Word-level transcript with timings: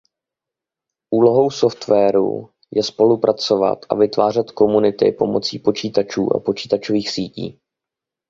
Úlohou 1.15 1.49
softwaru 1.51 2.49
je 2.71 2.83
spolupracovat 2.83 3.85
a 3.89 3.95
vytvářet 3.95 4.51
komunity 4.51 5.11
pomocí 5.11 5.59
počítačů 5.59 6.35
a 6.35 6.39
počítačových 6.39 7.09
sítí. 7.09 7.59